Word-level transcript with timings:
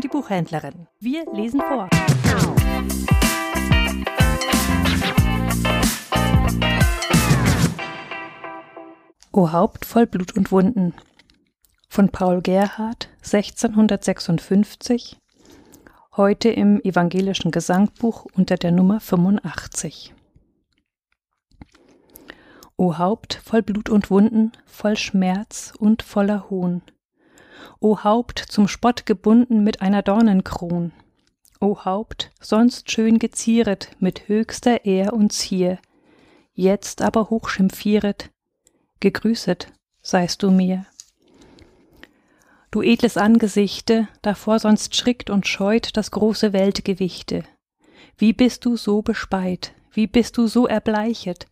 und 0.00 0.04
die 0.04 0.08
Buchhändlerin. 0.08 0.86
Wir 0.98 1.30
lesen 1.30 1.60
vor. 1.60 1.90
O 9.32 9.52
Haupt 9.52 9.84
voll 9.84 10.06
Blut 10.06 10.34
und 10.34 10.50
Wunden 10.50 10.94
von 11.90 12.08
Paul 12.08 12.40
Gerhard 12.40 13.10
1656, 13.18 15.18
heute 16.16 16.48
im 16.48 16.80
evangelischen 16.80 17.50
Gesangbuch 17.50 18.24
unter 18.34 18.56
der 18.56 18.72
Nummer 18.72 19.00
85. 19.00 20.14
O 22.78 22.96
Haupt 22.96 23.42
voll 23.44 23.60
Blut 23.60 23.90
und 23.90 24.10
Wunden, 24.10 24.52
voll 24.64 24.96
Schmerz 24.96 25.74
und 25.78 26.02
voller 26.02 26.48
Hohn, 26.48 26.80
O 27.80 28.04
Haupt 28.04 28.38
zum 28.38 28.68
Spott 28.68 29.06
gebunden 29.06 29.64
mit 29.64 29.82
einer 29.82 30.02
Dornenkron, 30.02 30.92
O 31.60 31.84
Haupt 31.84 32.30
sonst 32.40 32.90
schön 32.90 33.18
gezieret 33.18 33.90
mit 33.98 34.28
höchster 34.28 34.86
Ehr 34.86 35.12
und 35.12 35.32
Zier, 35.32 35.78
jetzt 36.54 37.02
aber 37.02 37.28
hochschimpfieret, 37.28 38.30
gegrüßet 39.00 39.70
seist 40.02 40.42
du 40.42 40.50
mir. 40.50 40.86
Du 42.70 42.82
edles 42.82 43.16
Angesichte, 43.16 44.08
davor 44.22 44.58
sonst 44.58 44.96
schrickt 44.96 45.28
und 45.28 45.46
scheut 45.46 45.96
das 45.96 46.12
große 46.12 46.52
Weltgewichte. 46.52 47.42
Wie 48.16 48.32
bist 48.32 48.64
du 48.64 48.76
so 48.76 49.02
bespeit, 49.02 49.72
wie 49.92 50.06
bist 50.06 50.38
du 50.38 50.46
so 50.46 50.66
erbleichet? 50.66 51.46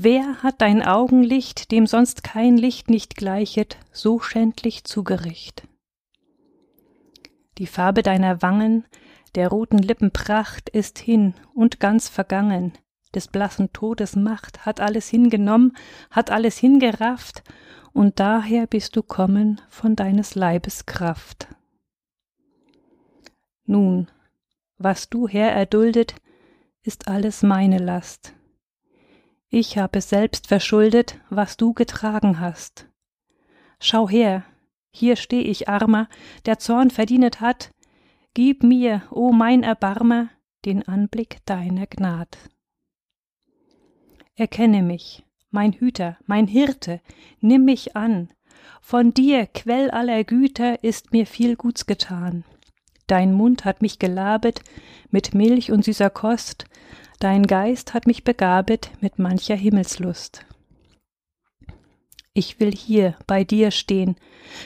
Wer 0.00 0.44
hat 0.44 0.60
dein 0.60 0.80
Augenlicht, 0.80 1.72
dem 1.72 1.88
sonst 1.88 2.22
kein 2.22 2.56
Licht 2.56 2.88
nicht 2.88 3.16
gleichet, 3.16 3.78
so 3.90 4.20
schändlich 4.20 4.84
zugericht? 4.84 5.66
Die 7.58 7.66
Farbe 7.66 8.04
deiner 8.04 8.40
Wangen, 8.40 8.84
der 9.34 9.48
roten 9.48 9.78
Lippen 9.78 10.12
Pracht 10.12 10.68
ist 10.68 11.00
hin 11.00 11.34
und 11.52 11.80
ganz 11.80 12.08
vergangen, 12.08 12.74
des 13.12 13.26
blassen 13.26 13.72
Todes 13.72 14.14
Macht 14.14 14.64
hat 14.64 14.78
alles 14.78 15.08
hingenommen, 15.08 15.76
hat 16.12 16.30
alles 16.30 16.58
hingerafft, 16.58 17.42
und 17.92 18.20
daher 18.20 18.68
bist 18.68 18.94
du 18.94 19.02
kommen 19.02 19.60
von 19.68 19.96
deines 19.96 20.36
Leibes 20.36 20.86
Kraft. 20.86 21.48
Nun, 23.64 24.08
was 24.76 25.08
du, 25.08 25.26
Herr, 25.26 25.50
erduldet, 25.50 26.14
ist 26.84 27.08
alles 27.08 27.42
meine 27.42 27.78
Last. 27.78 28.37
Ich 29.50 29.78
habe 29.78 30.02
selbst 30.02 30.46
verschuldet, 30.46 31.18
was 31.30 31.56
du 31.56 31.72
getragen 31.72 32.38
hast. 32.38 32.86
Schau 33.80 34.08
her, 34.08 34.44
hier 34.90 35.16
steh 35.16 35.40
ich 35.40 35.68
armer, 35.68 36.08
der 36.44 36.58
Zorn 36.58 36.90
verdienet 36.90 37.40
hat, 37.40 37.70
gib 38.34 38.62
mir, 38.62 39.02
o 39.10 39.32
mein 39.32 39.62
Erbarmer, 39.62 40.28
den 40.66 40.86
Anblick 40.86 41.38
deiner 41.46 41.86
Gnad. 41.86 42.36
Erkenne 44.34 44.82
mich, 44.82 45.24
mein 45.50 45.72
Hüter, 45.72 46.18
mein 46.26 46.46
Hirte, 46.46 47.00
nimm 47.40 47.64
mich 47.64 47.96
an. 47.96 48.28
Von 48.82 49.14
dir, 49.14 49.46
Quell 49.46 49.90
aller 49.90 50.24
Güter, 50.24 50.84
ist 50.84 51.12
mir 51.12 51.26
viel 51.26 51.56
Guts 51.56 51.86
getan. 51.86 52.44
Dein 53.08 53.32
Mund 53.32 53.64
hat 53.64 53.80
mich 53.80 53.98
gelabet 53.98 54.62
mit 55.10 55.34
Milch 55.34 55.72
und 55.72 55.82
süßer 55.82 56.10
Kost, 56.10 56.66
dein 57.18 57.46
Geist 57.46 57.94
hat 57.94 58.06
mich 58.06 58.22
begabet 58.22 58.90
mit 59.00 59.18
mancher 59.18 59.56
Himmelslust. 59.56 60.44
Ich 62.34 62.60
will 62.60 62.70
hier 62.70 63.16
bei 63.26 63.44
dir 63.44 63.70
stehen, 63.70 64.16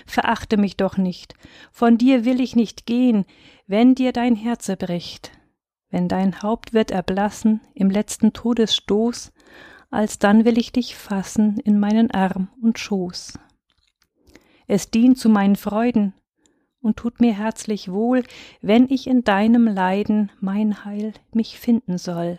verachte 0.06 0.56
mich 0.56 0.76
doch 0.76 0.96
nicht, 0.96 1.34
von 1.70 1.96
dir 1.96 2.24
will 2.24 2.40
ich 2.40 2.56
nicht 2.56 2.84
gehen, 2.84 3.26
wenn 3.68 3.94
dir 3.94 4.12
dein 4.12 4.34
Herze 4.34 4.76
bricht, 4.76 5.30
wenn 5.88 6.08
dein 6.08 6.42
Haupt 6.42 6.72
wird 6.72 6.90
erblassen 6.90 7.60
im 7.74 7.90
letzten 7.90 8.32
Todesstoß, 8.32 9.32
alsdann 9.90 10.44
will 10.44 10.58
ich 10.58 10.72
dich 10.72 10.96
fassen 10.96 11.60
in 11.60 11.78
meinen 11.78 12.10
Arm 12.10 12.48
und 12.60 12.80
Schoß. 12.80 13.38
Es 14.66 14.90
dient 14.90 15.16
zu 15.16 15.28
meinen 15.28 15.56
Freuden 15.56 16.12
und 16.82 16.96
tut 16.96 17.20
mir 17.20 17.32
herzlich 17.32 17.90
wohl, 17.90 18.24
wenn 18.60 18.90
ich 18.90 19.06
in 19.06 19.24
deinem 19.24 19.66
Leiden 19.66 20.30
mein 20.40 20.84
Heil 20.84 21.12
mich 21.32 21.58
finden 21.58 21.96
soll. 21.96 22.36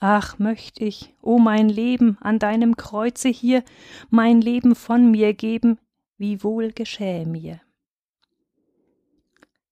Ach, 0.00 0.38
möcht 0.38 0.80
ich, 0.80 1.14
o 1.22 1.34
oh 1.34 1.38
mein 1.38 1.68
Leben, 1.68 2.18
an 2.20 2.38
deinem 2.38 2.76
Kreuze 2.76 3.28
hier 3.28 3.64
mein 4.10 4.40
Leben 4.40 4.74
von 4.74 5.10
mir 5.10 5.34
geben, 5.34 5.78
wie 6.18 6.42
wohl 6.42 6.72
geschähe 6.72 7.26
mir. 7.26 7.60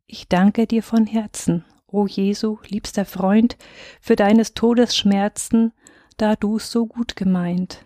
Ich 0.06 0.28
danke 0.28 0.66
dir 0.66 0.82
von 0.82 1.06
Herzen, 1.06 1.64
o 1.86 2.06
Jesu, 2.06 2.58
liebster 2.68 3.04
Freund, 3.04 3.56
für 4.00 4.16
deines 4.16 4.54
Todes 4.54 4.96
Schmerzen 4.96 5.72
da 6.16 6.36
du's 6.36 6.70
so 6.70 6.86
gut 6.86 7.16
gemeint. 7.16 7.84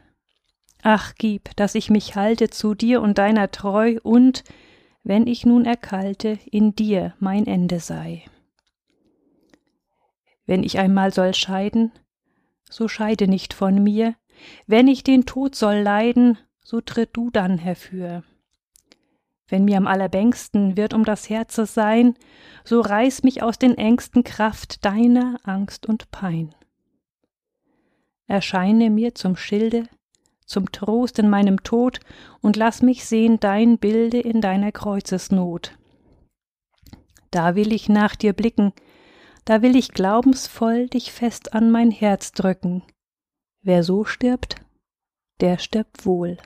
Ach, 0.82 1.15
gib, 1.16 1.56
dass 1.56 1.75
ich 1.75 1.91
mich 1.91 2.16
halte 2.16 2.50
zu 2.50 2.75
dir 2.75 3.00
und 3.00 3.19
deiner 3.19 3.50
treu 3.50 3.98
und, 4.03 4.44
wenn 5.06 5.28
ich 5.28 5.47
nun 5.47 5.65
erkalte, 5.65 6.39
in 6.50 6.75
dir 6.75 7.15
mein 7.21 7.47
Ende 7.47 7.78
sei. 7.78 8.25
Wenn 10.47 10.65
ich 10.65 10.78
einmal 10.78 11.12
soll 11.12 11.33
scheiden, 11.33 11.93
so 12.69 12.89
scheide 12.89 13.28
nicht 13.28 13.55
von 13.55 13.83
mir, 13.83 14.16
wenn 14.66 14.89
ich 14.89 15.05
den 15.05 15.25
Tod 15.25 15.55
soll 15.55 15.77
leiden, 15.77 16.39
so 16.61 16.81
tritt 16.81 17.11
du 17.12 17.31
dann 17.31 17.56
herfür. 17.56 18.25
Wenn 19.47 19.65
mir 19.65 19.77
am 19.77 19.87
allerbängsten 19.87 20.77
wird 20.77 20.93
um 20.93 21.05
das 21.05 21.31
Herze 21.31 21.66
sein, 21.66 22.15
so 22.65 22.81
reiß 22.81 23.22
mich 23.22 23.45
aus 23.45 23.61
den 23.61 23.78
Ängsten 23.78 24.25
Kraft 24.25 24.84
deiner 24.84 25.39
Angst 25.45 25.87
und 25.87 26.11
Pein 26.11 26.53
erscheine 28.27 28.91
mir 28.91 29.15
zum 29.15 29.37
Schilde, 29.37 29.84
zum 30.47 30.73
Trost 30.73 31.19
in 31.19 31.29
meinem 31.29 31.62
Tod, 31.62 32.01
und 32.41 32.57
lass 32.57 32.81
mich 32.81 33.05
sehen 33.05 33.39
dein 33.41 33.79
Bilde 33.79 34.21
in 34.21 34.41
deiner 34.41 34.73
Kreuzesnot. 34.73 35.77
Da 37.31 37.55
will 37.55 37.73
ich 37.73 37.89
nach 37.89 38.17
dir 38.17 38.33
blicken, 38.33 38.73
da 39.45 39.62
will 39.62 39.77
ich 39.77 39.93
glaubensvoll 39.93 40.89
dich 40.89 41.12
fest 41.12 41.53
an 41.53 41.71
mein 41.71 41.91
Herz 41.91 42.33
drücken. 42.33 42.83
Wer 43.62 43.83
so 43.83 44.05
stirbt, 44.05 44.57
der 45.41 45.59
stirbt 45.59 46.07
wohl. 46.07 46.39